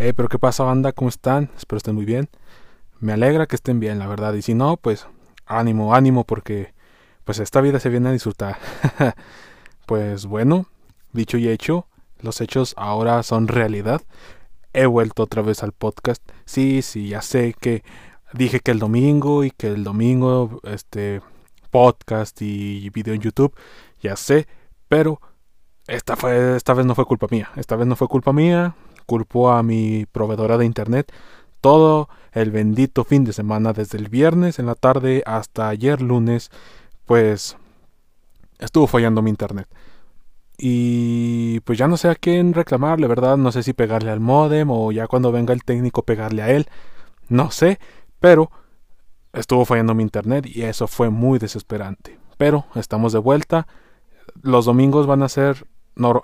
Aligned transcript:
Eh, 0.00 0.12
pero 0.14 0.28
¿qué 0.28 0.38
pasa, 0.38 0.62
banda? 0.62 0.92
¿Cómo 0.92 1.08
están? 1.08 1.50
Espero 1.56 1.78
estén 1.78 1.96
muy 1.96 2.04
bien. 2.04 2.28
Me 3.00 3.12
alegra 3.12 3.46
que 3.46 3.56
estén 3.56 3.80
bien, 3.80 3.98
la 3.98 4.06
verdad. 4.06 4.32
Y 4.34 4.42
si 4.42 4.54
no, 4.54 4.76
pues 4.76 5.08
ánimo, 5.44 5.92
ánimo, 5.92 6.22
porque 6.22 6.72
pues 7.24 7.40
esta 7.40 7.60
vida 7.60 7.80
se 7.80 7.88
viene 7.88 8.10
a 8.10 8.12
disfrutar. 8.12 8.58
pues 9.86 10.26
bueno, 10.26 10.66
dicho 11.12 11.36
y 11.36 11.48
hecho, 11.48 11.88
los 12.20 12.40
hechos 12.40 12.74
ahora 12.76 13.24
son 13.24 13.48
realidad. 13.48 14.02
He 14.72 14.86
vuelto 14.86 15.24
otra 15.24 15.42
vez 15.42 15.64
al 15.64 15.72
podcast. 15.72 16.22
Sí, 16.44 16.80
sí, 16.82 17.08
ya 17.08 17.20
sé 17.20 17.56
que 17.58 17.82
dije 18.32 18.60
que 18.60 18.70
el 18.70 18.78
domingo 18.78 19.42
y 19.42 19.50
que 19.50 19.66
el 19.66 19.82
domingo 19.82 20.60
este 20.62 21.22
podcast 21.70 22.40
y 22.40 22.88
video 22.90 23.14
en 23.14 23.20
YouTube, 23.20 23.52
ya 24.00 24.14
sé, 24.14 24.46
pero 24.86 25.20
esta 25.88 26.16
fue 26.16 26.54
esta 26.56 26.72
vez 26.74 26.86
no 26.86 26.94
fue 26.94 27.04
culpa 27.04 27.26
mía. 27.30 27.50
Esta 27.56 27.74
vez 27.74 27.88
no 27.88 27.96
fue 27.96 28.06
culpa 28.06 28.32
mía, 28.32 28.76
culpo 29.08 29.50
a 29.50 29.62
mi 29.62 30.04
proveedora 30.12 30.58
de 30.58 30.66
internet 30.66 31.10
todo 31.60 32.08
el 32.32 32.50
bendito 32.50 33.04
fin 33.04 33.24
de 33.24 33.32
semana 33.32 33.72
desde 33.72 33.98
el 33.98 34.08
viernes 34.08 34.58
en 34.58 34.66
la 34.66 34.74
tarde 34.74 35.22
hasta 35.26 35.68
ayer 35.68 36.00
lunes, 36.00 36.50
pues 37.06 37.56
estuvo 38.58 38.86
fallando 38.86 39.22
mi 39.22 39.30
internet. 39.30 39.66
Y 40.56 41.60
pues 41.60 41.78
ya 41.78 41.86
no 41.88 41.96
sé 41.96 42.08
a 42.08 42.16
quién 42.16 42.52
reclamarle, 42.52 43.06
¿verdad? 43.06 43.36
No 43.36 43.52
sé 43.52 43.62
si 43.62 43.72
pegarle 43.72 44.10
al 44.10 44.20
modem 44.20 44.70
o 44.70 44.92
ya 44.92 45.06
cuando 45.06 45.32
venga 45.32 45.54
el 45.54 45.64
técnico 45.64 46.02
pegarle 46.02 46.42
a 46.42 46.50
él. 46.50 46.66
No 47.28 47.50
sé, 47.50 47.78
pero 48.20 48.50
estuvo 49.32 49.64
fallando 49.64 49.94
mi 49.94 50.02
internet 50.02 50.46
y 50.46 50.62
eso 50.62 50.86
fue 50.86 51.10
muy 51.10 51.38
desesperante. 51.38 52.18
Pero 52.36 52.66
estamos 52.74 53.12
de 53.12 53.20
vuelta. 53.20 53.66
Los 54.42 54.64
domingos 54.64 55.06
van 55.06 55.22
a 55.22 55.28
ser 55.28 55.66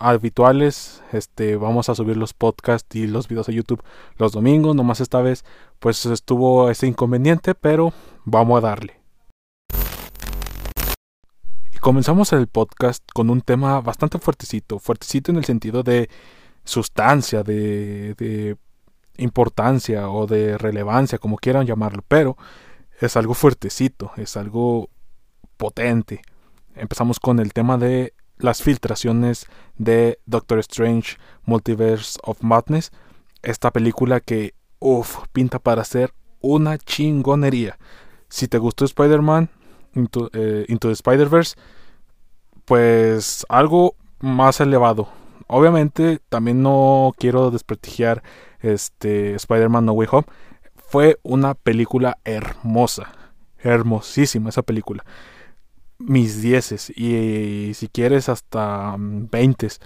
habituales. 0.00 1.02
Este, 1.12 1.56
vamos 1.56 1.88
a 1.88 1.94
subir 1.94 2.16
los 2.16 2.34
podcasts 2.34 2.94
y 2.96 3.06
los 3.06 3.28
videos 3.28 3.48
a 3.48 3.52
YouTube 3.52 3.82
los 4.16 4.32
domingos. 4.32 4.74
Nomás 4.74 5.00
esta 5.00 5.20
vez, 5.20 5.44
pues 5.78 6.06
estuvo 6.06 6.70
ese 6.70 6.86
inconveniente, 6.86 7.54
pero 7.54 7.92
vamos 8.24 8.58
a 8.58 8.68
darle. 8.68 9.04
Comenzamos 11.84 12.32
el 12.32 12.46
podcast 12.46 13.04
con 13.12 13.28
un 13.28 13.42
tema 13.42 13.78
bastante 13.82 14.18
fuertecito, 14.18 14.78
fuertecito 14.78 15.30
en 15.30 15.36
el 15.36 15.44
sentido 15.44 15.82
de 15.82 16.08
sustancia, 16.64 17.42
de, 17.42 18.56
importancia 19.18 20.08
o 20.08 20.26
de 20.26 20.56
relevancia, 20.56 21.18
como 21.18 21.36
quieran 21.36 21.66
llamarlo, 21.66 22.02
pero 22.08 22.38
es 23.02 23.18
algo 23.18 23.34
fuertecito, 23.34 24.12
es 24.16 24.38
algo 24.38 24.88
potente. 25.58 26.22
Empezamos 26.74 27.20
con 27.20 27.38
el 27.38 27.52
tema 27.52 27.76
de 27.76 28.14
las 28.44 28.62
filtraciones 28.62 29.46
de 29.76 30.18
Doctor 30.26 30.58
Strange 30.60 31.16
Multiverse 31.44 32.18
of 32.22 32.42
Madness, 32.42 32.92
esta 33.42 33.70
película 33.70 34.20
que, 34.20 34.54
uff, 34.78 35.18
pinta 35.32 35.58
para 35.58 35.84
ser 35.84 36.12
una 36.40 36.78
chingonería. 36.78 37.78
Si 38.28 38.46
te 38.46 38.58
gustó 38.58 38.84
Spider-Man, 38.84 39.48
Into, 39.94 40.30
eh, 40.32 40.66
Into 40.68 40.88
the 40.88 40.94
Spider-Verse, 40.94 41.56
pues 42.64 43.46
algo 43.48 43.94
más 44.20 44.60
elevado. 44.60 45.08
Obviamente 45.46 46.20
también 46.28 46.62
no 46.62 47.12
quiero 47.18 47.50
desprestigiar 47.50 48.22
este 48.60 49.34
Spider-Man 49.34 49.86
No 49.86 49.92
Way 49.92 50.08
Home. 50.10 50.26
Fue 50.76 51.18
una 51.22 51.54
película 51.54 52.18
hermosa, 52.24 53.12
hermosísima 53.58 54.50
esa 54.50 54.62
película. 54.62 55.04
Mis 55.98 56.42
dieces 56.42 56.90
y, 56.90 57.72
si 57.74 57.88
quieres 57.88 58.28
hasta 58.28 58.96
veintes. 58.98 59.80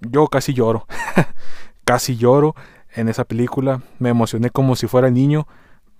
Yo 0.00 0.26
casi 0.28 0.52
lloro, 0.54 0.86
casi 1.84 2.16
lloro 2.16 2.54
en 2.94 3.08
esa 3.08 3.24
película. 3.24 3.82
Me 3.98 4.10
emocioné 4.10 4.50
como 4.50 4.76
si 4.76 4.86
fuera 4.86 5.10
niño. 5.10 5.46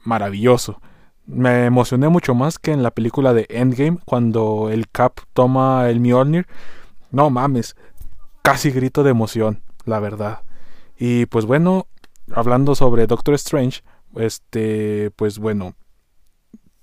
Maravilloso. 0.05 0.81
Me 1.27 1.67
emocioné 1.67 2.09
mucho 2.09 2.35
más 2.35 2.59
que 2.59 2.73
en 2.73 2.83
la 2.83 2.93
película 2.93 3.35
de 3.35 3.47
Endgame 3.49 3.99
cuando 4.05 4.71
el 4.71 4.89
Cap 4.89 5.19
toma 5.33 5.89
el 5.91 6.01
Mjolnir. 6.01 6.47
No 7.11 7.31
mames, 7.31 7.77
casi 8.43 8.71
grito 8.71 9.03
de 9.03 9.11
emoción, 9.11 9.63
la 9.85 9.99
verdad. 9.99 10.43
Y 10.99 11.27
pues 11.27 11.45
bueno, 11.45 11.89
hablando 12.33 12.75
sobre 12.75 13.07
Doctor 13.07 13.35
Strange, 13.35 13.83
este, 14.15 15.11
pues 15.17 15.39
bueno, 15.39 15.75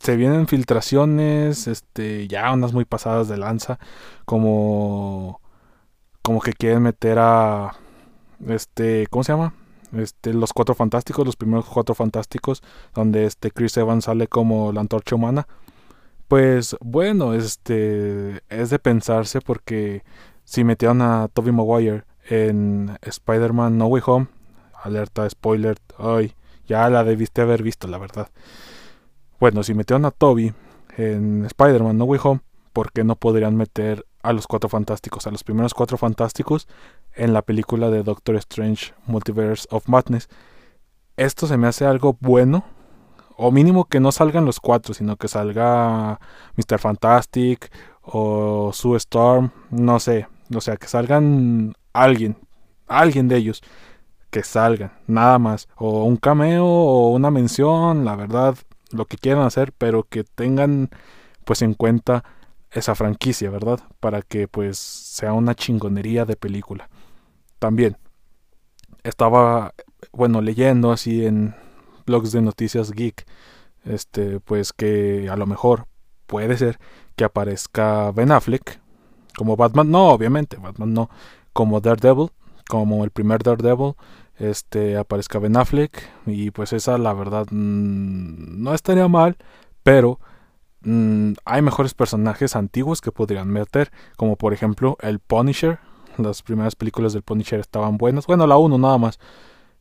se 0.04 0.16
vienen 0.18 0.48
filtraciones, 0.48 1.68
este, 1.68 2.28
ya 2.28 2.52
unas 2.54 2.74
muy 2.74 2.86
pasadas 2.86 3.28
de 3.30 3.38
lanza, 3.38 3.80
como 4.26 5.42
como 6.22 6.42
que 6.42 6.54
quieren 6.54 6.84
meter 6.84 7.18
a 7.20 7.76
este, 8.48 9.08
¿cómo 9.10 9.24
se 9.24 9.34
llama? 9.34 9.54
este, 9.98 10.34
los 10.34 10.54
cuatro 10.54 10.76
fantásticos, 10.76 11.26
los 11.26 11.36
primeros 11.36 11.66
cuatro 11.66 11.96
fantásticos, 11.96 12.64
donde 12.94 13.26
este 13.26 13.52
Chris 13.52 13.78
Evans 13.78 14.06
sale 14.06 14.28
como 14.28 14.72
la 14.72 14.82
antorcha 14.82 15.16
humana. 15.16 15.48
Pues 16.28 16.76
bueno, 16.82 17.34
este 17.34 18.42
es 18.50 18.70
de 18.70 18.80
pensarse 18.80 19.42
porque 19.42 20.04
si 20.46 20.64
metieron 20.64 21.02
a 21.02 21.28
Tobey 21.28 21.52
Maguire 21.52 22.06
en 22.30 22.98
Spider-Man 23.02 23.78
No 23.78 23.88
Way 23.88 24.04
Home, 24.06 24.28
alerta 24.82 25.30
spoiler, 25.30 25.78
ay, 25.98 26.34
ya 26.68 26.90
la 26.90 27.04
debiste 27.04 27.42
haber 27.42 27.62
visto, 27.62 27.88
la 27.88 27.98
verdad. 27.98 28.30
Bueno, 29.44 29.62
si 29.62 29.74
metieron 29.74 30.06
a 30.06 30.12
Toby 30.12 30.54
en 30.96 31.44
Spider-Man 31.44 31.98
No 31.98 32.06
Way 32.06 32.22
Home, 32.24 32.40
¿por 32.72 32.94
qué 32.94 33.04
no 33.04 33.18
podrían 33.18 33.58
meter 33.58 34.06
a 34.22 34.32
los 34.32 34.48
cuatro 34.48 34.70
fantásticos, 34.70 35.28
a 35.28 35.32
los 35.32 35.44
primeros 35.44 35.74
cuatro 35.74 35.98
fantásticos 35.98 36.70
en 37.14 37.34
la 37.34 37.42
película 37.42 37.90
de 37.90 38.04
Doctor 38.04 38.38
Strange 38.38 38.94
Multiverse 39.06 39.68
of 39.70 39.90
Madness? 39.90 40.30
Esto 41.18 41.46
se 41.46 41.58
me 41.58 41.68
hace 41.68 41.86
algo 41.86 42.16
bueno, 42.22 42.64
o 43.36 43.52
mínimo 43.52 43.84
que 43.84 44.00
no 44.00 44.14
salgan 44.14 44.46
los 44.46 44.62
cuatro, 44.62 44.94
sino 44.94 45.18
que 45.18 45.28
salga 45.28 46.22
Mr. 46.56 46.80
Fantastic 46.80 47.70
o 48.02 48.72
Sue 48.72 48.96
Storm, 48.96 49.52
no 49.72 50.00
sé, 50.00 50.26
o 50.56 50.62
sea, 50.62 50.78
que 50.78 50.88
salgan 50.88 51.74
alguien, 51.92 52.38
alguien 52.88 53.28
de 53.28 53.36
ellos, 53.36 53.62
que 54.30 54.42
salgan, 54.42 54.94
nada 55.06 55.38
más, 55.38 55.68
o 55.76 56.06
un 56.06 56.16
cameo 56.16 56.66
o 56.66 57.10
una 57.10 57.30
mención, 57.30 58.06
la 58.06 58.16
verdad, 58.16 58.56
lo 58.94 59.06
que 59.06 59.18
quieran 59.18 59.44
hacer, 59.44 59.74
pero 59.74 60.04
que 60.04 60.24
tengan 60.24 60.90
pues 61.46 61.62
en 61.62 61.74
cuenta 61.74 62.24
esa 62.72 62.96
franquicia, 62.96 63.50
¿verdad? 63.50 63.80
Para 64.00 64.22
que 64.22 64.48
pues 64.48 64.78
sea 64.78 65.34
una 65.34 65.56
chingonería 65.56 66.26
de 66.26 66.36
película. 66.36 66.90
También 67.60 67.98
estaba, 69.04 69.74
bueno, 70.12 70.42
leyendo 70.42 70.92
así 70.92 71.26
en 71.26 71.56
blogs 72.06 72.32
de 72.32 72.42
noticias 72.42 72.92
geek, 72.92 73.26
este, 73.86 74.40
pues 74.40 74.74
que 74.74 75.30
a 75.30 75.36
lo 75.36 75.46
mejor 75.46 75.88
puede 76.26 76.58
ser 76.58 76.80
que 77.16 77.26
aparezca 77.26 78.12
Ben 78.12 78.32
Affleck 78.32 78.80
como 79.36 79.56
Batman, 79.56 79.90
no, 79.90 80.10
obviamente, 80.10 80.58
Batman 80.58 80.94
no, 80.94 81.10
como 81.54 81.82
Daredevil, 81.82 82.30
como 82.68 83.04
el 83.04 83.10
primer 83.10 83.42
Daredevil, 83.44 83.94
este, 84.38 84.98
aparezca 84.98 85.40
Ben 85.40 85.58
Affleck 85.58 86.10
y 86.26 86.52
pues 86.52 86.74
esa 86.74 86.98
la 86.98 87.14
verdad 87.14 87.48
mm, 87.52 88.62
no 88.64 88.74
estaría 88.74 89.08
mal, 89.08 89.38
pero 89.84 90.20
Mm, 90.84 91.34
hay 91.46 91.62
mejores 91.62 91.94
personajes 91.94 92.56
antiguos 92.56 93.00
que 93.02 93.12
podrían 93.12 93.48
meter, 93.48 93.92
como 94.18 94.36
por 94.36 94.54
ejemplo 94.54 94.98
el 95.02 95.20
Punisher. 95.20 95.80
Las 96.18 96.44
primeras 96.44 96.76
películas 96.76 97.14
del 97.14 97.24
Punisher 97.24 97.60
estaban 97.60 97.98
buenas. 97.98 98.28
Bueno, 98.28 98.46
la 98.48 98.58
1 98.58 98.78
nada 98.78 98.98
más. 98.98 99.20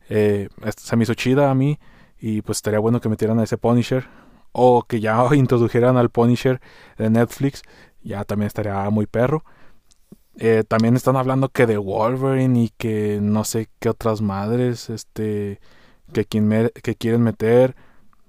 Eh, 0.09 0.49
se 0.77 0.95
me 0.95 1.03
hizo 1.03 1.13
chida 1.13 1.51
a 1.51 1.55
mí 1.55 1.79
y 2.19 2.41
pues 2.41 2.57
estaría 2.59 2.79
bueno 2.79 3.01
que 3.01 3.09
metieran 3.09 3.39
a 3.39 3.43
ese 3.43 3.57
Punisher. 3.57 4.07
O 4.51 4.83
que 4.83 4.99
ya 4.99 5.23
introdujeran 5.33 5.97
al 5.97 6.09
Punisher 6.09 6.61
de 6.97 7.09
Netflix. 7.09 7.61
Ya 8.03 8.23
también 8.23 8.47
estaría 8.47 8.89
muy 8.89 9.05
perro. 9.07 9.43
Eh, 10.37 10.63
también 10.67 10.95
están 10.95 11.15
hablando 11.15 11.49
que 11.49 11.67
de 11.67 11.77
Wolverine 11.77 12.63
y 12.63 12.69
que 12.77 13.19
no 13.21 13.43
sé 13.43 13.69
qué 13.79 13.89
otras 13.89 14.21
madres 14.21 14.89
este 14.89 15.59
que, 16.11 16.25
que 16.81 16.95
quieren 16.95 17.21
meter. 17.21 17.75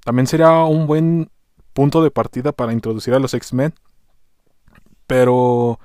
También 0.04 0.26
sería 0.26 0.64
un 0.64 0.86
buen 0.86 1.30
punto 1.72 2.02
de 2.02 2.10
partida 2.10 2.52
para 2.52 2.72
introducir 2.72 3.14
a 3.14 3.18
los 3.18 3.34
X-Men. 3.34 3.74
Pero 5.06 5.78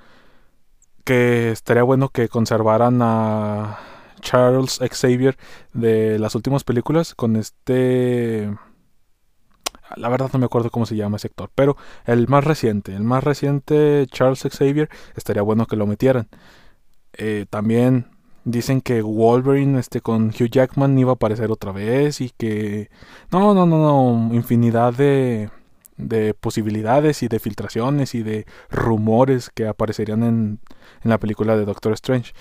que 1.04 1.50
estaría 1.50 1.82
bueno 1.82 2.08
que 2.10 2.28
conservaran 2.28 3.00
a 3.02 3.78
Charles 4.20 4.80
Xavier 4.92 5.36
de 5.72 6.18
las 6.18 6.34
últimas 6.34 6.64
películas 6.64 7.14
con 7.14 7.36
este... 7.36 8.54
La 10.00 10.08
verdad 10.08 10.30
no 10.32 10.38
me 10.38 10.46
acuerdo 10.46 10.70
cómo 10.70 10.86
se 10.86 10.96
llama 10.96 11.16
ese 11.16 11.28
actor, 11.28 11.50
pero 11.54 11.76
el 12.06 12.26
más 12.28 12.44
reciente, 12.44 12.94
el 12.94 13.04
más 13.04 13.22
reciente 13.24 14.06
Charles 14.10 14.42
Xavier, 14.42 14.88
estaría 15.16 15.42
bueno 15.42 15.66
que 15.66 15.76
lo 15.76 15.86
metieran. 15.86 16.28
Eh, 17.12 17.46
también 17.50 18.06
dicen 18.44 18.80
que 18.80 19.02
Wolverine 19.02 19.78
este 19.78 20.00
con 20.00 20.28
Hugh 20.28 20.50
Jackman 20.50 20.98
iba 20.98 21.10
a 21.12 21.14
aparecer 21.14 21.50
otra 21.50 21.72
vez 21.72 22.20
y 22.20 22.30
que 22.30 22.90
no 23.30 23.54
no 23.54 23.66
no 23.66 23.76
no 24.28 24.34
infinidad 24.34 24.94
de 24.94 25.50
de 25.96 26.34
posibilidades 26.34 27.22
y 27.22 27.28
de 27.28 27.38
filtraciones 27.38 28.14
y 28.14 28.22
de 28.22 28.46
rumores 28.70 29.50
que 29.50 29.66
aparecerían 29.68 30.22
en, 30.22 30.60
en 31.04 31.10
la 31.10 31.18
película 31.18 31.56
de 31.56 31.64
Doctor 31.66 31.92
Strange. 31.92 32.32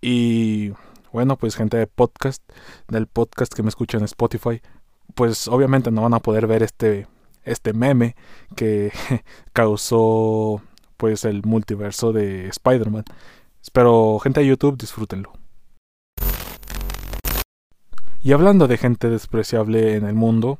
Y 0.00 0.72
Bueno, 1.12 1.36
pues 1.38 1.56
gente 1.56 1.76
de 1.78 1.86
podcast, 1.86 2.42
del 2.88 3.06
podcast 3.06 3.52
que 3.54 3.62
me 3.62 3.68
escucha 3.70 3.98
en 3.98 4.04
Spotify, 4.04 4.60
pues 5.14 5.48
obviamente 5.48 5.90
no 5.90 6.02
van 6.02 6.14
a 6.14 6.20
poder 6.20 6.46
ver 6.46 6.62
este 6.62 7.06
este 7.44 7.72
meme 7.72 8.16
que 8.56 8.92
causó 9.52 10.60
pues 10.96 11.24
el 11.24 11.42
multiverso 11.44 12.12
de 12.12 12.48
Spider-Man. 12.48 13.04
Espero 13.62 14.18
gente 14.18 14.40
de 14.40 14.46
YouTube 14.46 14.76
disfrútenlo. 14.76 15.32
Y 18.22 18.32
hablando 18.32 18.66
de 18.66 18.76
gente 18.76 19.08
despreciable 19.08 19.94
en 19.94 20.04
el 20.04 20.14
mundo, 20.14 20.58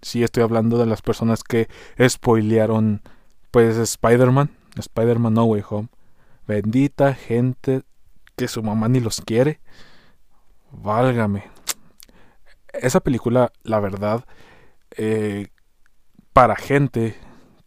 sí 0.00 0.22
estoy 0.22 0.42
hablando 0.42 0.78
de 0.78 0.86
las 0.86 1.02
personas 1.02 1.44
que 1.44 1.68
spoilearon 2.00 3.02
pues 3.50 3.76
Spider-Man, 3.76 4.50
Spider-Man 4.76 5.34
No 5.34 5.44
Way 5.44 5.62
Home. 5.68 5.88
Bendita 6.46 7.14
gente 7.14 7.82
que 8.36 8.48
su 8.48 8.62
mamá 8.62 8.88
ni 8.88 9.00
los 9.00 9.20
quiere. 9.20 9.60
Válgame. 10.72 11.53
Esa 12.80 13.00
película, 13.00 13.52
la 13.62 13.80
verdad, 13.80 14.24
eh, 14.96 15.48
para 16.32 16.56
gente 16.56 17.16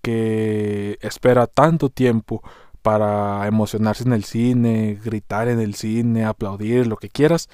que 0.01 0.97
espera 1.01 1.47
tanto 1.47 1.89
tiempo 1.89 2.41
para 2.81 3.45
emocionarse 3.47 4.03
en 4.03 4.13
el 4.13 4.23
cine, 4.23 4.99
gritar 5.03 5.47
en 5.47 5.59
el 5.59 5.75
cine, 5.75 6.25
aplaudir, 6.25 6.87
lo 6.87 6.97
que 6.97 7.09
quieras, 7.09 7.49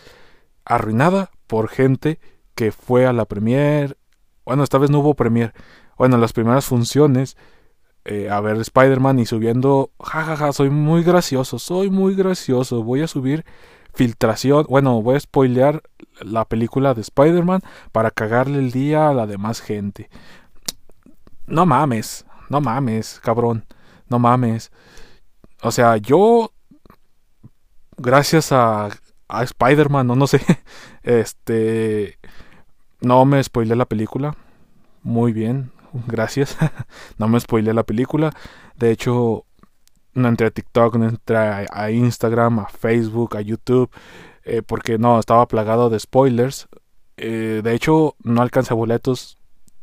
arruinada 0.65 1.31
por 1.47 1.69
gente 1.69 2.19
que 2.55 2.71
fue 2.71 3.05
a 3.05 3.13
la 3.13 3.25
premier. 3.25 3.97
Bueno, 4.45 4.63
esta 4.63 4.77
vez 4.77 4.89
no 4.89 5.00
hubo 5.00 5.15
premier. 5.15 5.53
Bueno, 5.97 6.17
las 6.17 6.33
primeras 6.33 6.65
funciones 6.65 7.38
eh, 8.05 8.29
a 8.29 8.41
ver 8.41 8.57
Spider-Man 8.57 9.19
y 9.19 9.25
subiendo, 9.25 9.91
jajaja, 10.00 10.35
ja, 10.35 10.45
ja, 10.47 10.53
soy 10.53 10.69
muy 10.69 11.03
gracioso, 11.03 11.57
soy 11.57 11.89
muy 11.89 12.15
gracioso, 12.15 12.83
voy 12.83 13.01
a 13.01 13.07
subir 13.07 13.45
filtración, 13.93 14.65
bueno, 14.69 15.01
voy 15.01 15.15
a 15.15 15.19
spoilear 15.19 15.83
la 16.21 16.45
película 16.45 16.93
de 16.93 17.01
Spider-Man 17.01 17.61
para 17.91 18.11
cagarle 18.11 18.59
el 18.59 18.71
día 18.71 19.09
a 19.09 19.13
la 19.13 19.27
demás 19.27 19.61
gente. 19.61 20.09
No 21.47 21.65
mames, 21.65 22.25
no 22.49 22.61
mames, 22.61 23.19
cabrón, 23.23 23.65
no 24.09 24.19
mames. 24.19 24.71
O 25.61 25.71
sea, 25.71 25.97
yo, 25.97 26.51
gracias 27.97 28.51
a, 28.51 28.89
a 29.27 29.43
Spider-Man, 29.43 30.07
no, 30.07 30.15
no 30.15 30.27
sé, 30.27 30.41
este, 31.03 32.17
no 33.01 33.25
me 33.25 33.43
spoileé 33.43 33.75
la 33.75 33.85
película. 33.85 34.35
Muy 35.03 35.33
bien, 35.33 35.71
gracias. 36.07 36.57
no 37.17 37.27
me 37.27 37.39
spoileé 37.39 37.73
la 37.73 37.83
película. 37.83 38.31
De 38.77 38.91
hecho, 38.91 39.45
no 40.13 40.27
entré 40.27 40.48
a 40.48 40.51
TikTok, 40.51 40.95
no 40.95 41.10
entré 41.10 41.38
a, 41.38 41.92
Instagram, 41.92 42.60
a 42.60 42.68
Facebook, 42.68 43.36
a 43.38 43.42
YouTube, 43.42 43.89
eh, 44.44 44.62
porque 44.62 44.98
no, 44.98 45.19
estaba 45.19 45.48
plagado 45.48 45.89
de 45.89 46.00
spoilers. 46.00 46.68
Eh, 47.18 47.62
de 47.63 47.74
hecho, 47.74 48.15
no 48.24 48.42
alcancé 48.42 48.74
boletos. 48.74 49.38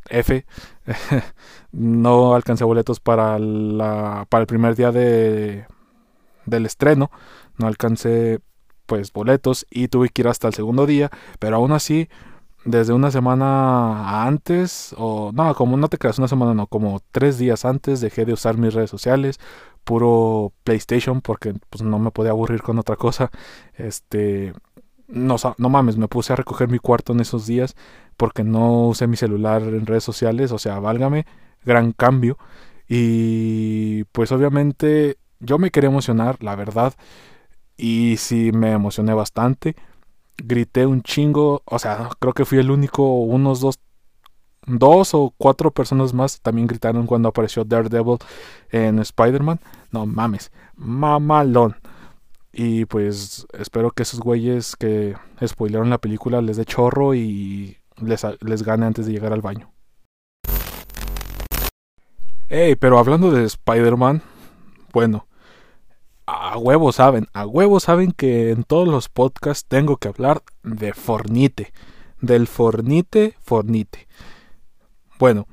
F. 0.09 0.45
no 1.73 2.35
alcancé 2.35 2.65
boletos 2.65 3.01
para, 3.01 3.39
la, 3.39 4.27
para 4.29 4.43
el 4.43 4.47
primer 4.47 4.75
día 4.75 4.91
de, 4.93 5.67
del 6.47 6.67
estreno. 6.67 7.11
No 7.59 7.67
alcancé 7.67 8.41
pues 8.87 9.13
boletos 9.13 9.67
y 9.71 9.87
tuve 9.87 10.09
que 10.09 10.23
ir 10.23 10.29
hasta 10.29 10.49
el 10.49 10.55
segundo 10.55 10.87
día. 10.87 11.11
Pero 11.39 11.57
aún 11.57 11.73
así 11.73 12.09
desde 12.65 12.93
una 12.93 13.11
semana 13.11 14.27
antes, 14.27 14.95
o 14.99 15.33
no, 15.33 15.55
como 15.55 15.77
no 15.77 15.89
te 15.89 15.99
creas, 15.99 16.19
una 16.19 16.29
semana 16.29 16.55
no, 16.55 16.67
como 16.67 17.01
tres 17.11 17.39
días 17.39 17.65
antes 17.65 18.01
dejé 18.01 18.25
de 18.25 18.35
usar 18.35 18.59
mis 18.59 18.75
redes 18.75 18.91
sociales, 18.91 19.39
puro 19.85 20.53
PlayStation, 20.65 21.21
porque 21.23 21.55
pues 21.71 21.83
no 21.83 21.99
me 21.99 22.11
podía 22.11 22.33
aburrir 22.33 22.63
con 22.63 22.79
otra 22.79 22.97
cosa. 22.97 23.31
Este, 23.75 24.53
no, 25.09 25.37
no 25.59 25.69
mames, 25.69 25.97
me 25.97 26.09
puse 26.09 26.33
a 26.33 26.37
recoger 26.37 26.69
mi 26.69 26.79
cuarto 26.79 27.13
en 27.13 27.21
esos 27.21 27.47
días 27.47 27.75
porque 28.17 28.45
no 28.45 28.89
usé 28.89 29.07
mi 29.07 29.17
celular 29.17 29.63
en 29.63 29.87
redes 29.87 30.05
sociales, 30.05 30.53
o 30.53 30.59
sea, 30.59 30.79
válgame, 30.81 31.27
gran 31.65 31.93
cambio. 31.93 32.39
Y 32.89 34.05
pues 34.13 34.33
obviamente 34.33 35.17
yo 35.41 35.59
me 35.59 35.71
quería 35.71 35.91
emocionar, 35.91 36.37
la 36.43 36.57
verdad, 36.57 36.95
y 37.77 38.17
sí 38.19 38.53
me 38.53 38.73
emocioné 38.73 39.15
bastante 39.15 39.77
grité 40.45 40.87
un 40.87 41.03
chingo, 41.03 41.63
o 41.65 41.79
sea, 41.79 42.11
creo 42.19 42.33
que 42.33 42.45
fui 42.45 42.59
el 42.59 42.71
único, 42.71 43.21
unos 43.21 43.61
dos, 43.61 43.79
dos 44.67 45.15
o 45.15 45.33
cuatro 45.37 45.71
personas 45.71 46.15
más 46.15 46.41
también 46.41 46.67
gritaron 46.67 47.07
cuando 47.07 47.29
apareció 47.29 47.65
Daredevil 47.65 48.19
en 48.71 48.99
Spider-Man. 48.99 49.61
No 49.91 50.07
mames, 50.07 50.53
mamalón. 50.77 51.77
Y 52.53 52.85
pues 52.87 53.47
espero 53.53 53.93
que 53.93 54.03
esos 54.03 54.21
güeyes 54.21 54.75
que 54.77 55.15
spoilearon 55.47 55.91
la 55.91 55.99
película 55.99 56.43
les 56.43 56.57
dé 56.57 56.65
chorro 56.65 57.15
y 57.15 57.79
les, 58.01 58.27
les 58.41 58.63
gane 58.63 58.87
antes 58.87 59.07
de 59.07 59.13
llegar 59.13 59.33
al 59.33 59.41
baño. 59.41 59.73
Ey, 62.49 62.75
pero 62.75 62.99
hablando 62.99 63.31
de 63.31 63.45
Spider-Man, 63.45 64.23
bueno, 64.93 65.29
a 66.41 66.57
huevo 66.57 66.91
saben, 66.91 67.27
a 67.35 67.47
huevo 67.47 67.81
saben 67.81 68.13
que 68.13 68.51
en 68.51 68.65
todos 68.65 68.89
los 68.89 69.11
podcasts 69.11 69.69
tengo 69.69 69.99
que 69.99 70.09
hablar 70.09 70.43
de 70.63 70.95
Fornite, 70.95 71.71
del 72.23 72.47
Fornite, 72.47 73.37
Fornite. 73.43 74.09
Bueno, 75.19 75.47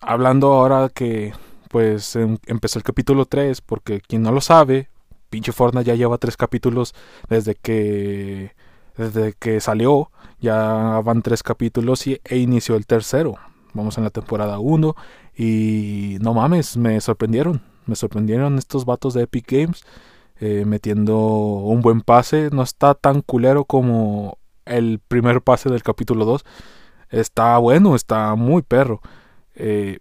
hablando 0.00 0.52
ahora 0.52 0.88
que 0.88 1.32
pues 1.68 2.14
em, 2.14 2.38
empezó 2.46 2.78
el 2.78 2.84
capítulo 2.84 3.26
3, 3.26 3.60
porque 3.60 4.00
quien 4.00 4.22
no 4.22 4.30
lo 4.30 4.40
sabe, 4.40 4.88
pinche 5.30 5.50
Fortnite 5.50 5.86
ya 5.86 5.96
lleva 5.96 6.16
tres 6.18 6.36
capítulos 6.36 6.94
desde 7.28 7.56
que 7.56 8.52
desde 8.96 9.32
que 9.32 9.58
salió, 9.58 10.12
ya 10.38 11.00
van 11.04 11.22
tres 11.22 11.42
capítulos 11.42 12.06
y, 12.06 12.20
e 12.24 12.38
inició 12.38 12.76
el 12.76 12.86
tercero. 12.86 13.34
Vamos 13.72 13.98
en 13.98 14.04
la 14.04 14.10
temporada 14.10 14.60
1 14.60 14.94
y 15.36 16.18
no 16.20 16.34
mames, 16.34 16.76
me 16.76 17.00
sorprendieron 17.00 17.73
me 17.86 17.96
sorprendieron 17.96 18.58
estos 18.58 18.84
vatos 18.84 19.14
de 19.14 19.22
Epic 19.22 19.50
Games 19.50 19.84
eh, 20.40 20.64
metiendo 20.66 21.16
un 21.16 21.80
buen 21.80 22.00
pase. 22.00 22.50
No 22.52 22.62
está 22.62 22.94
tan 22.94 23.22
culero 23.22 23.64
como 23.64 24.38
el 24.66 25.00
primer 25.00 25.42
pase 25.42 25.70
del 25.70 25.82
capítulo 25.82 26.24
2. 26.24 26.44
Está 27.10 27.56
bueno, 27.58 27.94
está 27.94 28.34
muy 28.34 28.62
perro. 28.62 29.00
Eh, 29.54 30.00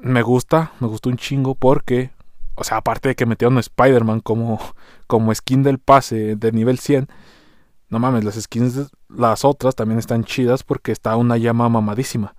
me 0.00 0.22
gusta, 0.22 0.72
me 0.80 0.86
gustó 0.86 1.08
un 1.08 1.16
chingo 1.16 1.54
porque, 1.54 2.10
o 2.54 2.62
sea, 2.62 2.78
aparte 2.78 3.08
de 3.08 3.14
que 3.16 3.26
metieron 3.26 3.56
a 3.56 3.60
Spider-Man 3.60 4.20
como, 4.20 4.60
como 5.08 5.34
skin 5.34 5.62
del 5.62 5.78
pase 5.78 6.36
de 6.36 6.52
nivel 6.52 6.78
100, 6.78 7.08
no 7.88 7.98
mames, 7.98 8.24
las 8.24 8.34
skins, 8.34 8.92
las 9.08 9.44
otras 9.44 9.74
también 9.74 9.98
están 9.98 10.24
chidas 10.24 10.62
porque 10.62 10.92
está 10.92 11.16
una 11.16 11.36
llama 11.36 11.68
mamadísima. 11.68 12.35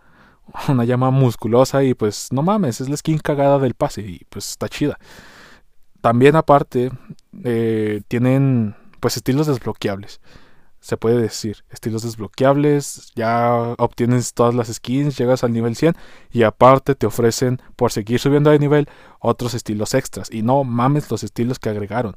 una 0.67 0.83
llama 0.85 1.11
musculosa 1.11 1.83
y 1.83 1.93
pues 1.93 2.29
no 2.31 2.43
mames, 2.43 2.81
es 2.81 2.89
la 2.89 2.97
skin 2.97 3.19
cagada 3.19 3.59
del 3.59 3.73
pase 3.73 4.01
y 4.01 4.21
pues 4.29 4.49
está 4.49 4.69
chida. 4.69 4.97
También 6.01 6.35
aparte 6.35 6.91
eh, 7.43 8.01
tienen 8.07 8.75
pues 8.99 9.17
estilos 9.17 9.47
desbloqueables. 9.47 10.21
Se 10.79 10.95
puede 10.95 11.19
decir, 11.19 11.65
estilos 11.69 12.03
desbloqueables, 12.03 13.11
ya 13.15 13.75
obtienes 13.77 14.33
todas 14.33 14.53
las 14.53 14.67
skins, 14.67 15.17
llegas 15.17 15.43
al 15.43 15.51
nivel 15.51 15.75
100 15.75 15.95
y 16.31 16.43
aparte 16.43 16.95
te 16.95 17.07
ofrecen 17.07 17.61
por 17.75 17.91
seguir 17.91 18.19
subiendo 18.19 18.51
de 18.51 18.59
nivel 18.59 18.87
otros 19.19 19.53
estilos 19.53 19.95
extras. 19.95 20.31
Y 20.31 20.43
no 20.43 20.63
mames 20.63 21.09
los 21.09 21.23
estilos 21.23 21.59
que 21.59 21.69
agregaron. 21.69 22.15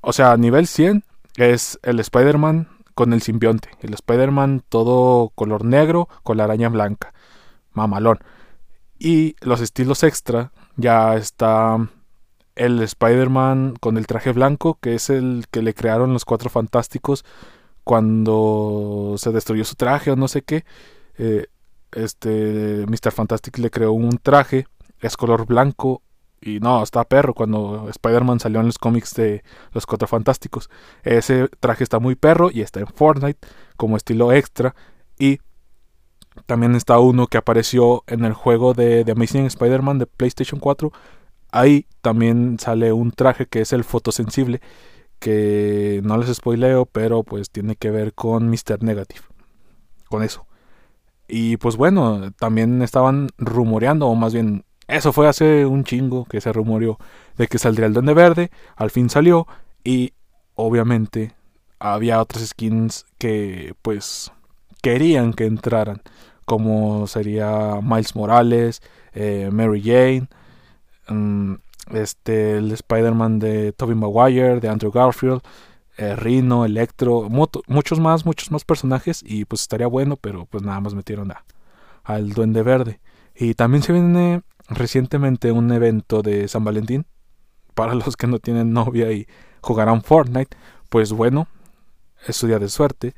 O 0.00 0.12
sea, 0.12 0.36
nivel 0.36 0.66
100 0.66 1.04
es 1.36 1.78
el 1.82 1.98
Spider-Man 1.98 2.68
con 2.94 3.12
el 3.12 3.22
simbionte. 3.22 3.70
El 3.80 3.94
Spider-Man 3.94 4.62
todo 4.68 5.30
color 5.34 5.64
negro 5.64 6.08
con 6.22 6.36
la 6.36 6.44
araña 6.44 6.68
blanca. 6.68 7.12
Mamalón. 7.72 8.18
Y 8.98 9.36
los 9.40 9.60
estilos 9.60 10.02
extra 10.02 10.52
ya 10.76 11.16
está 11.16 11.76
el 12.54 12.80
Spider-Man 12.80 13.74
con 13.80 13.96
el 13.96 14.06
traje 14.06 14.32
blanco, 14.32 14.78
que 14.80 14.94
es 14.94 15.10
el 15.10 15.46
que 15.50 15.62
le 15.62 15.74
crearon 15.74 16.12
los 16.12 16.24
cuatro 16.24 16.50
fantásticos 16.50 17.24
cuando 17.82 19.16
se 19.18 19.32
destruyó 19.32 19.64
su 19.64 19.74
traje 19.74 20.10
o 20.10 20.16
no 20.16 20.28
sé 20.28 20.42
qué. 20.42 20.64
Eh, 21.18 21.46
este 21.92 22.86
Mr. 22.86 23.12
Fantastic 23.12 23.58
le 23.58 23.70
creó 23.70 23.92
un 23.92 24.18
traje, 24.18 24.66
es 25.00 25.16
color 25.16 25.46
blanco 25.46 26.02
y 26.44 26.60
no, 26.60 26.82
está 26.82 27.04
perro 27.04 27.32
cuando 27.32 27.88
Spider-Man 27.88 28.38
salió 28.38 28.60
en 28.60 28.66
los 28.66 28.78
cómics 28.78 29.14
de 29.14 29.42
Los 29.72 29.86
Cuatro 29.86 30.06
Fantásticos. 30.06 30.68
Ese 31.02 31.48
traje 31.58 31.84
está 31.84 32.00
muy 32.00 32.16
perro 32.16 32.50
y 32.52 32.60
está 32.60 32.80
en 32.80 32.86
Fortnite 32.86 33.38
como 33.78 33.96
estilo 33.96 34.30
extra. 34.30 34.74
Y 35.18 35.40
también 36.44 36.74
está 36.74 36.98
uno 36.98 37.28
que 37.28 37.38
apareció 37.38 38.04
en 38.06 38.26
el 38.26 38.34
juego 38.34 38.74
de 38.74 39.04
The 39.04 39.12
Amazing 39.12 39.46
Spider-Man 39.46 39.98
de 39.98 40.06
PlayStation 40.06 40.60
4. 40.60 40.92
Ahí 41.50 41.86
también 42.02 42.58
sale 42.60 42.92
un 42.92 43.12
traje 43.12 43.46
que 43.46 43.62
es 43.62 43.72
el 43.72 43.82
fotosensible. 43.82 44.60
Que 45.18 46.02
no 46.04 46.18
les 46.18 46.34
spoileo, 46.36 46.84
pero 46.84 47.22
pues 47.22 47.48
tiene 47.48 47.76
que 47.76 47.90
ver 47.90 48.12
con 48.12 48.50
Mr. 48.50 48.82
Negative. 48.82 49.22
Con 50.10 50.22
eso. 50.22 50.46
Y 51.26 51.56
pues 51.56 51.76
bueno, 51.76 52.32
también 52.32 52.82
estaban 52.82 53.28
rumoreando, 53.38 54.08
o 54.08 54.14
más 54.14 54.34
bien 54.34 54.66
eso 54.88 55.12
fue 55.12 55.28
hace 55.28 55.66
un 55.66 55.84
chingo 55.84 56.24
que 56.24 56.40
se 56.40 56.52
rumoreó 56.52 56.98
de 57.36 57.46
que 57.46 57.58
saldría 57.58 57.86
el 57.86 57.92
Duende 57.92 58.14
Verde, 58.14 58.50
al 58.76 58.90
fin 58.90 59.08
salió 59.10 59.46
y 59.82 60.12
obviamente 60.54 61.32
había 61.78 62.20
otras 62.20 62.46
skins 62.46 63.06
que 63.18 63.74
pues 63.82 64.32
querían 64.82 65.32
que 65.32 65.46
entraran, 65.46 66.02
como 66.44 67.06
sería 67.06 67.80
Miles 67.82 68.14
Morales, 68.16 68.82
eh, 69.12 69.50
Mary 69.52 69.82
Jane, 69.82 70.28
mm, 71.08 71.54
este, 71.92 72.58
el 72.58 72.72
Spider-Man 72.72 73.38
de 73.38 73.72
Tobey 73.72 73.94
Maguire, 73.94 74.60
de 74.60 74.68
Andrew 74.68 74.92
Garfield, 74.92 75.40
eh, 75.96 76.16
Rhino, 76.16 76.64
Electro, 76.64 77.28
muchos 77.30 78.00
más, 78.00 78.26
muchos 78.26 78.50
más 78.50 78.64
personajes 78.64 79.22
y 79.24 79.44
pues 79.44 79.62
estaría 79.62 79.86
bueno, 79.86 80.16
pero 80.16 80.46
pues 80.46 80.62
nada 80.62 80.80
más 80.80 80.94
metieron 80.94 81.30
a, 81.32 81.44
al 82.02 82.30
Duende 82.30 82.62
Verde. 82.62 83.00
Y 83.36 83.54
también 83.54 83.82
se 83.82 83.92
viene 83.92 84.42
recientemente 84.68 85.52
un 85.52 85.70
evento 85.72 86.22
de 86.22 86.48
San 86.48 86.64
Valentín 86.64 87.06
para 87.74 87.94
los 87.94 88.16
que 88.16 88.26
no 88.26 88.38
tienen 88.38 88.72
novia 88.72 89.12
y 89.12 89.26
jugarán 89.60 90.02
Fortnite, 90.02 90.56
pues 90.88 91.12
bueno, 91.12 91.48
es 92.26 92.36
su 92.36 92.46
día 92.46 92.58
de 92.58 92.68
suerte 92.68 93.14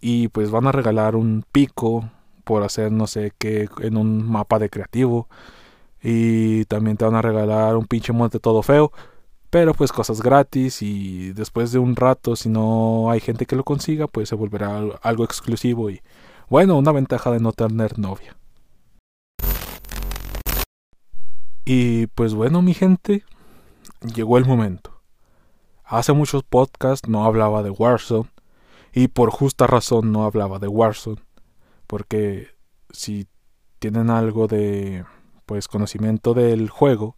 y 0.00 0.28
pues 0.28 0.50
van 0.50 0.66
a 0.66 0.72
regalar 0.72 1.16
un 1.16 1.44
pico 1.52 2.08
por 2.44 2.62
hacer 2.62 2.90
no 2.90 3.06
sé 3.06 3.32
qué 3.38 3.68
en 3.80 3.96
un 3.96 4.28
mapa 4.28 4.58
de 4.58 4.70
creativo 4.70 5.28
y 6.02 6.64
también 6.64 6.96
te 6.96 7.04
van 7.04 7.14
a 7.14 7.22
regalar 7.22 7.76
un 7.76 7.86
pinche 7.86 8.12
monte 8.12 8.38
todo 8.38 8.62
feo 8.62 8.92
pero 9.50 9.74
pues 9.74 9.92
cosas 9.92 10.22
gratis 10.22 10.80
y 10.80 11.32
después 11.32 11.72
de 11.72 11.78
un 11.78 11.96
rato 11.96 12.34
si 12.36 12.48
no 12.48 13.10
hay 13.10 13.20
gente 13.20 13.46
que 13.46 13.56
lo 13.56 13.64
consiga 13.64 14.06
pues 14.06 14.28
se 14.28 14.34
volverá 14.34 14.80
algo 15.02 15.24
exclusivo 15.24 15.90
y 15.90 16.00
bueno 16.48 16.78
una 16.78 16.92
ventaja 16.92 17.30
de 17.30 17.40
no 17.40 17.52
tener 17.52 17.98
novia 17.98 18.36
y 21.72 22.08
pues 22.08 22.34
bueno 22.34 22.62
mi 22.62 22.74
gente 22.74 23.24
llegó 24.14 24.38
el 24.38 24.44
momento 24.44 25.02
hace 25.84 26.12
muchos 26.12 26.42
podcasts 26.42 27.08
no 27.08 27.24
hablaba 27.24 27.62
de 27.62 27.70
Warzone 27.70 28.28
y 28.92 29.08
por 29.08 29.30
justa 29.30 29.66
razón 29.66 30.10
no 30.10 30.24
hablaba 30.24 30.58
de 30.58 30.66
Warzone 30.66 31.22
porque 31.86 32.48
si 32.92 33.28
tienen 33.78 34.10
algo 34.10 34.46
de 34.46 35.04
pues 35.46 35.66
conocimiento 35.66 36.32
del 36.32 36.68
juego, 36.70 37.16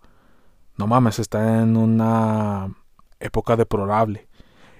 no 0.78 0.86
mames, 0.86 1.18
está 1.18 1.60
en 1.60 1.76
una 1.76 2.74
época 3.20 3.56
deplorable. 3.56 4.26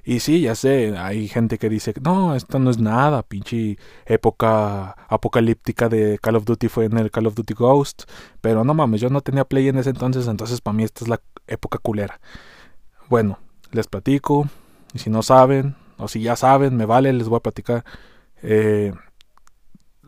Y 0.04 0.18
sí, 0.20 0.40
ya 0.40 0.56
sé, 0.56 0.96
hay 0.98 1.28
gente 1.28 1.58
que 1.58 1.68
dice, 1.68 1.94
no, 2.02 2.34
esto 2.34 2.58
no 2.58 2.70
es 2.70 2.78
nada, 2.78 3.22
pinche 3.22 3.78
época 4.04 4.96
apocalíptica 5.08 5.88
de 5.88 6.18
Call 6.20 6.36
of 6.36 6.44
Duty 6.44 6.68
fue 6.68 6.86
en 6.86 6.98
el 6.98 7.12
Call 7.12 7.28
of 7.28 7.36
Duty 7.36 7.54
Ghost, 7.54 8.02
pero 8.40 8.64
no 8.64 8.74
mames, 8.74 9.00
yo 9.00 9.10
no 9.10 9.20
tenía 9.20 9.44
play 9.44 9.68
en 9.68 9.78
ese 9.78 9.90
entonces, 9.90 10.26
entonces 10.26 10.60
para 10.60 10.74
mí 10.76 10.82
esta 10.82 11.04
es 11.04 11.08
la 11.08 11.20
época 11.46 11.78
culera. 11.78 12.20
Bueno, 13.08 13.38
les 13.70 13.86
platico, 13.86 14.48
y 14.92 14.98
si 14.98 15.08
no 15.08 15.22
saben, 15.22 15.76
o 15.98 16.08
si 16.08 16.20
ya 16.20 16.34
saben, 16.34 16.76
me 16.76 16.84
vale, 16.84 17.12
les 17.12 17.28
voy 17.28 17.36
a 17.36 17.40
platicar. 17.40 17.84
Eh, 18.42 18.92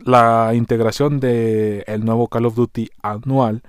la 0.03 0.51
integración 0.53 1.21
de 1.21 1.85
el 1.87 2.03
nuevo 2.03 2.27
Call 2.27 2.45
of 2.45 2.55
Duty 2.55 2.89
anual 3.01 3.63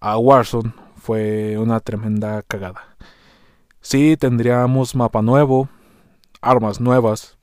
a 0.00 0.16
Warzone 0.16 0.72
fue 0.96 1.58
una 1.58 1.80
tremenda 1.80 2.42
cagada. 2.42 2.96
Sí, 3.80 4.16
tendríamos 4.16 4.94
mapa 4.94 5.22
nuevo, 5.22 5.68
armas 6.40 6.80
nuevas, 6.80 7.38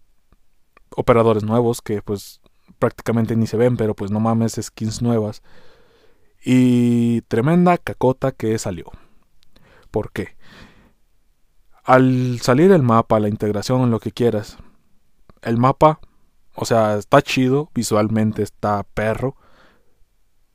operadores 0.96 1.44
nuevos 1.44 1.82
que 1.82 2.02
pues 2.02 2.42
prácticamente 2.80 3.36
ni 3.36 3.48
se 3.48 3.58
ven, 3.58 3.78
pero 3.78 3.96
pues 3.96 4.12
no 4.12 4.20
mames, 4.20 4.60
skins 4.62 5.02
nuevas. 5.02 5.42
Y 6.44 7.22
tremenda 7.22 7.78
cacota 7.78 8.32
que 8.32 8.58
salió. 8.60 8.92
¿Por 9.92 10.12
qué? 10.12 10.38
Al 11.84 12.40
salir 12.42 12.72
el 12.72 12.84
mapa, 12.84 13.20
la 13.20 13.30
integración, 13.30 13.90
lo 13.90 14.00
que 14.00 14.12
quieras, 14.12 14.58
el 15.42 15.58
mapa 15.58 16.00
o 16.60 16.66
sea, 16.66 16.98
está 16.98 17.22
chido, 17.22 17.70
visualmente 17.76 18.42
está 18.42 18.82
perro, 18.96 19.36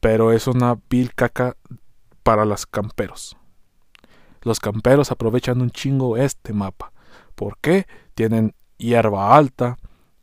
pero 0.01 0.33
es 0.33 0.49
una 0.49 0.77
vil 0.91 1.15
caca 1.15 1.57
para 2.25 2.45
los 2.45 2.67
camperos. 2.67 3.37
Los 4.43 4.61
camperos 4.61 5.11
aprovechan 5.11 5.61
un 5.61 5.71
chingo 5.71 6.17
este 6.17 6.53
mapa. 6.53 6.93
¿Por 7.35 7.59
qué? 7.59 7.87
Tienen 8.15 8.55
hierba 8.77 9.37
alta 9.37 9.79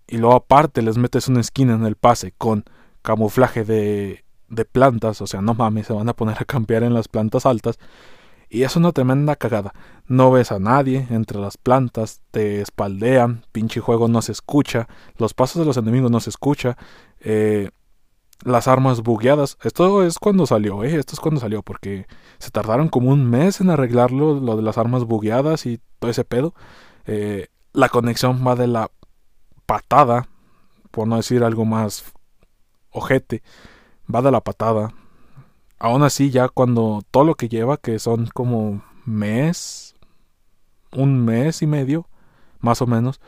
y 0.08 0.18
luego 0.18 0.36
aparte 0.36 0.82
les 0.82 0.98
metes 0.98 1.28
una 1.28 1.42
esquina 1.42 1.74
en 1.74 1.86
el 1.86 1.96
pase 1.96 2.34
con 2.38 2.66
camuflaje 3.02 3.64
de, 3.64 4.26
de 4.50 4.66
plantas, 4.66 5.22
o 5.22 5.28
sea, 5.28 5.42
no 5.42 5.54
mames, 5.54 5.88
se 5.88 5.94
van 5.94 6.10
a 6.10 6.16
poner 6.16 6.38
a 6.40 6.46
campear 6.46 6.84
en 6.84 6.94
las 6.94 7.08
plantas 7.08 7.46
altas 7.46 7.80
y 8.50 8.64
es 8.64 8.76
una 8.76 8.92
tremenda 8.92 9.36
cagada. 9.36 9.74
No 10.08 10.32
ves 10.32 10.52
a 10.52 10.60
nadie 10.60 11.08
entre 11.12 11.40
las 11.40 11.58
plantas, 11.58 12.22
te 12.32 12.62
espaldean, 12.62 13.46
pinche 13.52 13.80
juego 13.80 14.08
no 14.08 14.22
se 14.22 14.32
escucha, 14.32 14.88
los 15.18 15.34
pasos 15.34 15.60
de 15.60 15.66
los 15.66 15.78
enemigos 15.78 16.10
no 16.10 16.20
se 16.20 16.32
escucha, 16.32 16.76
eh, 17.20 17.70
las 18.44 18.68
armas 18.68 19.02
bugueadas. 19.02 19.58
Esto 19.64 20.04
es 20.04 20.20
cuando 20.20 20.46
salió, 20.46 20.84
eh, 20.84 20.96
esto 20.96 21.14
es 21.14 21.20
cuando 21.20 21.42
salió, 21.42 21.62
porque 21.64 22.08
se 22.38 22.52
tardaron 22.52 22.90
como 22.90 23.10
un 23.12 23.30
mes 23.30 23.62
en 23.62 23.70
arreglarlo, 23.70 24.40
lo 24.40 24.56
de 24.56 24.62
las 24.64 24.78
armas 24.78 25.04
bugueadas 25.06 25.66
y 25.66 25.80
todo 26.00 26.12
ese 26.12 26.26
pedo. 26.26 26.54
Eh, 27.06 27.48
la 27.74 27.90
conexión 27.90 28.46
va 28.46 28.56
de 28.56 28.68
la 28.68 28.92
patada, 29.66 30.28
por 30.92 31.08
no 31.08 31.18
decir 31.18 31.44
algo 31.44 31.66
más 31.66 32.14
ojete, 32.92 33.44
va 34.14 34.22
de 34.22 34.32
la 34.32 34.42
patada 34.42 34.94
aún 35.80 36.04
así 36.04 36.30
ya 36.30 36.50
cuando 36.50 37.02
todo 37.10 37.24
lo 37.24 37.36
que 37.36 37.50
lleva, 37.50 37.78
que 37.78 37.98
son 38.00 38.28
como 38.28 38.84
mes, 39.06 39.96
un 40.92 41.24
mes 41.26 41.62
y 41.62 41.68
medio, 41.68 42.08
más 42.60 42.82
o 42.82 42.88
menos, 42.88 43.20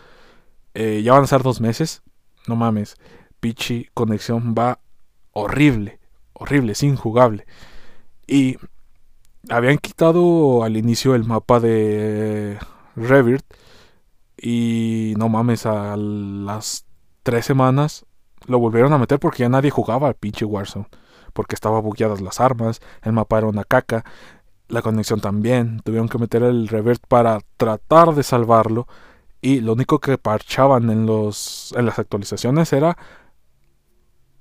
eh, 0.74 1.02
ya 1.04 1.14
van 1.14 1.24
a 1.24 1.28
ser 1.28 1.42
dos 1.42 1.62
meses, 1.62 2.04
no 2.48 2.56
mames, 2.56 2.98
Pichi 3.40 3.90
conexión 3.94 4.54
va 4.58 4.80
horrible, 5.34 6.00
horrible, 6.34 6.74
es 6.74 6.84
injugable. 6.84 7.46
Y 8.28 8.58
habían 9.50 9.78
quitado 9.78 10.64
al 10.64 10.78
inicio 10.78 11.16
el 11.16 11.26
mapa 11.26 11.60
de 11.60 12.58
Revert 12.96 13.46
y 14.38 15.14
no 15.18 15.30
mames, 15.30 15.66
a 15.66 15.96
las 15.98 16.86
tres 17.24 17.46
semanas 17.46 18.06
lo 18.48 18.60
volvieron 18.60 18.94
a 18.94 18.98
meter 18.98 19.20
porque 19.20 19.42
ya 19.42 19.50
nadie 19.50 19.70
jugaba 19.70 20.08
al 20.08 20.16
pinche 20.16 20.46
Warzone 20.46 20.88
porque 21.34 21.56
estaba 21.56 21.80
bugueadas 21.80 22.22
las 22.22 22.42
armas, 22.42 22.82
el 23.04 23.14
mapa 23.14 23.38
era 23.38 23.48
una 23.48 23.64
caca, 23.64 24.04
la 24.68 24.82
conexión 24.82 25.22
también, 25.22 25.80
tuvieron 25.80 26.10
que 26.10 26.18
meter 26.18 26.44
el 26.44 26.68
revert 26.68 27.02
para 27.08 27.40
tratar 27.58 28.14
de 28.16 28.24
salvarlo 28.24 28.88
y 29.42 29.62
lo 29.62 29.74
único 29.74 30.00
que 30.00 30.18
parchaban 30.18 30.90
en 30.90 31.06
los 31.06 31.74
en 31.78 31.86
las 31.86 32.00
actualizaciones 32.00 32.74
era 32.74 32.98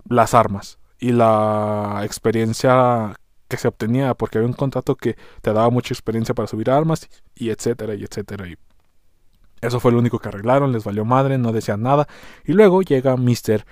las 0.09 0.35
armas 0.35 0.80
y 1.01 1.13
la 1.13 2.03
experiencia 2.05 3.17
que 3.49 3.57
se 3.57 3.67
obtenía 3.67 4.15
porque 4.15 4.39
había 4.39 4.49
un 4.49 4.55
contrato 4.55 4.95
que 4.95 5.17
te 5.43 5.53
daba 5.53 5.71
mucha 5.71 5.93
experiencia 5.93 6.35
para 6.35 6.47
subir 6.47 6.71
armas 6.71 7.09
y 7.35 7.51
etcétera 7.51 7.95
y 7.95 8.05
etcétera 8.05 8.47
y 8.47 8.57
eso 9.61 9.81
fue 9.81 9.93
lo 9.93 9.99
único 9.99 10.19
que 10.19 10.29
arreglaron, 10.29 10.73
les 10.73 10.85
valió 10.85 11.05
madre, 11.05 11.37
no 11.37 11.53
decían 11.53 11.83
nada 11.83 12.07
y 12.45 12.53
luego 12.53 12.83
llega 12.83 13.17
Mr. 13.17 13.65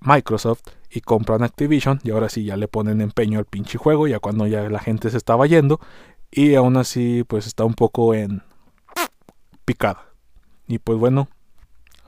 Microsoft 0.00 0.62
y 0.90 1.00
compran 1.00 1.42
Activision 1.42 2.00
y 2.02 2.10
ahora 2.10 2.28
sí 2.28 2.44
ya 2.44 2.56
le 2.56 2.68
ponen 2.68 3.00
empeño 3.00 3.38
al 3.38 3.44
pinche 3.44 3.78
juego 3.78 4.06
ya 4.06 4.18
cuando 4.18 4.46
ya 4.46 4.68
la 4.70 4.78
gente 4.78 5.10
se 5.10 5.18
estaba 5.18 5.46
yendo 5.46 5.80
y 6.30 6.54
aún 6.54 6.76
así 6.76 7.24
pues 7.24 7.46
está 7.46 7.64
un 7.64 7.74
poco 7.74 8.14
en 8.14 8.42
picada 9.64 10.06
y 10.68 10.78
pues 10.78 10.98
bueno 10.98 11.28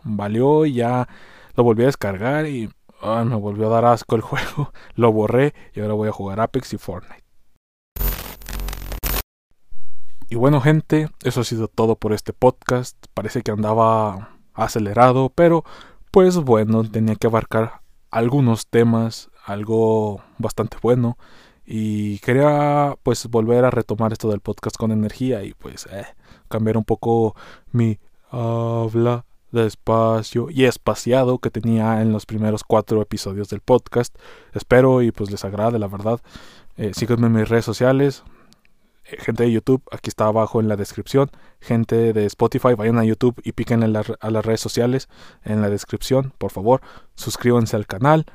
valió 0.05 0.65
y 0.67 0.75
ya 0.75 1.09
lo 1.55 1.65
volví 1.65 1.83
a 1.83 1.87
descargar 1.87 2.47
y 2.47 2.71
me 3.03 3.37
volvió 3.37 3.67
a 3.67 3.71
dar 3.71 3.85
asco 3.85 4.17
el 4.17 4.23
juego. 4.23 4.73
Lo 4.95 5.13
borré 5.13 5.55
y 5.75 5.81
ahora 5.81 5.95
voy 5.95 6.09
a 6.09 6.13
jugar 6.13 6.41
Apex 6.41 6.73
y 6.73 6.79
Fortnite. 6.79 7.25
Y 10.31 10.35
bueno 10.35 10.61
gente 10.61 11.09
eso 11.23 11.41
ha 11.41 11.45
sido 11.45 11.69
todo 11.69 11.97
por 11.97 12.13
este 12.13 12.33
podcast. 12.33 12.97
Parece 13.15 13.43
que 13.43 13.51
andaba 13.51 14.37
acelerado 14.53 15.31
pero 15.35 15.65
pues 16.11 16.37
bueno 16.37 16.83
tenía 16.85 17.15
que 17.15 17.29
abarcar 17.29 17.81
algunos 18.11 18.67
temas, 18.67 19.31
algo 19.45 20.23
bastante 20.39 20.77
bueno. 20.83 21.17
Y 21.65 22.19
quería 22.21 22.97
pues 23.03 23.27
volver 23.29 23.65
a 23.65 23.71
retomar 23.71 24.13
esto 24.13 24.31
del 24.31 24.41
podcast 24.41 24.77
con 24.77 24.91
energía 24.91 25.45
y 25.45 25.53
pues 25.53 25.87
eh, 25.93 26.07
cambiar 26.49 26.79
un 26.79 26.85
poco 26.85 27.37
mi 27.73 27.99
habla 28.31 29.27
despacio 29.53 30.49
y 30.51 30.65
espaciado 30.65 31.39
que 31.39 31.51
tenía 31.51 32.03
en 32.03 32.13
los 32.13 32.27
primeros 32.27 32.65
cuatro 32.65 33.01
episodios 33.03 33.49
del 33.49 33.61
podcast. 33.61 34.17
Espero 34.53 35.03
y 35.03 35.13
pues 35.13 35.31
les 35.31 35.45
agrade, 35.45 35.79
la 35.79 35.89
verdad. 35.89 36.21
Eh, 36.77 36.93
síganme 36.95 37.27
en 37.27 37.33
mis 37.33 37.49
redes 37.49 37.65
sociales, 37.65 38.23
gente 39.17 39.45
de 39.45 39.53
YouTube, 39.53 39.83
aquí 39.91 40.09
está 40.11 40.27
abajo 40.27 40.61
en 40.61 40.69
la 40.69 40.77
descripción. 40.77 41.31
Gente 41.61 42.13
de 42.13 42.27
Spotify, 42.27 42.75
vayan 42.75 42.99
a 42.99 43.05
YouTube 43.05 43.41
y 43.43 43.53
piquen 43.53 43.83
a 43.83 43.89
las 44.31 44.45
redes 44.45 44.61
sociales 44.61 45.09
en 45.45 45.63
la 45.63 45.71
descripción, 45.71 46.33
por 46.39 46.51
favor. 46.51 46.83
Suscríbanse 47.15 47.77
al 47.77 47.87
canal. 47.87 48.27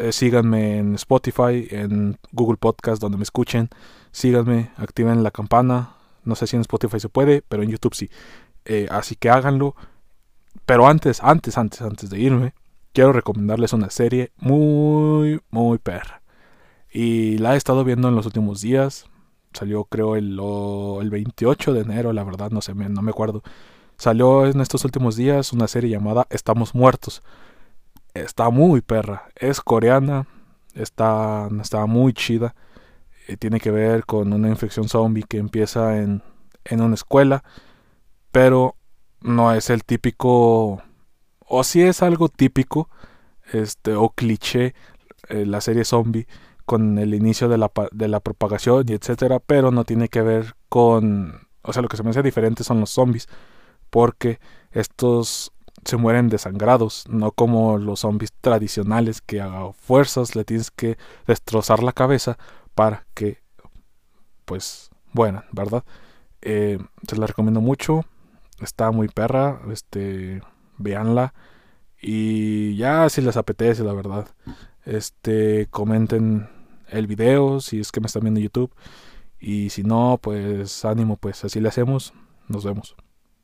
Eh, 0.00 0.12
síganme 0.12 0.78
en 0.78 0.94
Spotify, 0.94 1.68
en 1.70 2.18
Google 2.32 2.56
Podcast, 2.56 3.00
donde 3.00 3.18
me 3.18 3.22
escuchen. 3.22 3.68
Síganme, 4.10 4.72
activen 4.76 5.22
la 5.22 5.30
campana. 5.30 5.94
No 6.24 6.34
sé 6.34 6.46
si 6.46 6.56
en 6.56 6.62
Spotify 6.62 7.00
se 7.00 7.08
puede, 7.08 7.42
pero 7.46 7.62
en 7.62 7.70
YouTube 7.70 7.94
sí. 7.94 8.10
Eh, 8.64 8.88
así 8.90 9.14
que 9.14 9.30
háganlo. 9.30 9.74
Pero 10.68 10.86
antes, 10.86 11.22
antes, 11.22 11.56
antes, 11.56 11.80
antes 11.80 12.10
de 12.10 12.18
irme, 12.20 12.52
quiero 12.92 13.14
recomendarles 13.14 13.72
una 13.72 13.88
serie 13.88 14.32
muy, 14.36 15.40
muy 15.48 15.78
perra. 15.78 16.20
Y 16.92 17.38
la 17.38 17.54
he 17.54 17.56
estado 17.56 17.84
viendo 17.84 18.08
en 18.10 18.14
los 18.14 18.26
últimos 18.26 18.60
días. 18.60 19.06
Salió 19.54 19.84
creo 19.84 20.14
el, 20.14 20.38
el 21.00 21.08
28 21.08 21.72
de 21.72 21.80
enero, 21.80 22.12
la 22.12 22.22
verdad, 22.22 22.50
no 22.50 22.60
sé, 22.60 22.74
no 22.74 23.00
me 23.00 23.10
acuerdo. 23.10 23.42
Salió 23.96 24.44
en 24.44 24.60
estos 24.60 24.84
últimos 24.84 25.16
días 25.16 25.54
una 25.54 25.68
serie 25.68 25.88
llamada 25.88 26.26
Estamos 26.28 26.74
Muertos. 26.74 27.22
Está 28.12 28.50
muy 28.50 28.82
perra. 28.82 29.30
Es 29.36 29.62
coreana. 29.62 30.26
Está, 30.74 31.48
está 31.62 31.86
muy 31.86 32.12
chida. 32.12 32.54
Eh, 33.26 33.38
tiene 33.38 33.58
que 33.58 33.70
ver 33.70 34.04
con 34.04 34.34
una 34.34 34.50
infección 34.50 34.86
zombie 34.86 35.24
que 35.26 35.38
empieza 35.38 35.96
en, 35.96 36.22
en 36.66 36.82
una 36.82 36.94
escuela. 36.94 37.42
Pero 38.32 38.74
no 39.20 39.52
es 39.52 39.70
el 39.70 39.84
típico. 39.84 40.82
O 41.46 41.64
si 41.64 41.82
es 41.82 42.02
algo 42.02 42.28
típico. 42.28 42.88
Este. 43.52 43.94
O 43.94 44.10
cliché. 44.10 44.74
Eh, 45.28 45.44
la 45.44 45.60
serie 45.60 45.84
zombie 45.84 46.26
con 46.64 46.98
el 46.98 47.14
inicio 47.14 47.48
de 47.48 47.58
la, 47.58 47.70
de 47.92 48.08
la 48.08 48.20
propagación 48.20 48.84
y 48.88 48.92
etcétera, 48.92 49.40
pero 49.40 49.70
no 49.70 49.84
tiene 49.84 50.08
que 50.08 50.22
ver 50.22 50.54
con, 50.68 51.48
o 51.62 51.72
sea, 51.72 51.82
lo 51.82 51.88
que 51.88 51.96
se 51.96 52.02
me 52.02 52.10
hace 52.10 52.22
diferente 52.22 52.62
son 52.62 52.80
los 52.80 52.90
zombies, 52.90 53.26
porque 53.90 54.38
estos 54.70 55.52
se 55.84 55.96
mueren 55.96 56.28
desangrados, 56.28 57.04
no 57.08 57.32
como 57.32 57.78
los 57.78 58.00
zombies 58.00 58.32
tradicionales 58.40 59.22
que 59.22 59.40
a 59.40 59.72
fuerzas 59.72 60.36
le 60.36 60.44
tienes 60.44 60.70
que 60.70 60.98
destrozar 61.26 61.82
la 61.82 61.92
cabeza 61.92 62.36
para 62.74 63.06
que, 63.14 63.42
pues, 64.44 64.90
bueno, 65.12 65.44
¿verdad? 65.52 65.84
Eh, 66.42 66.78
se 67.08 67.16
la 67.16 67.26
recomiendo 67.26 67.62
mucho, 67.62 68.04
está 68.60 68.90
muy 68.90 69.08
perra, 69.08 69.60
este, 69.70 70.42
véanla 70.78 71.34
y 72.00 72.76
ya 72.76 73.08
si 73.08 73.20
les 73.20 73.36
apetece, 73.36 73.82
la 73.82 73.92
verdad, 73.92 74.28
este, 74.84 75.66
comenten 75.70 76.48
el 76.88 77.06
video, 77.06 77.60
si 77.60 77.80
es 77.80 77.92
que 77.92 78.00
me 78.00 78.06
están 78.06 78.22
viendo 78.22 78.38
en 78.38 78.44
YouTube. 78.44 78.72
Y 79.40 79.70
si 79.70 79.82
no, 79.82 80.18
pues 80.20 80.84
ánimo, 80.84 81.16
pues 81.16 81.44
así 81.44 81.60
le 81.60 81.68
hacemos. 81.68 82.12
Nos 82.48 82.64
vemos. 82.64 82.96